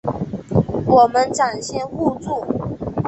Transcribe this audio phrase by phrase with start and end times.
[0.87, 2.43] 我们展现互助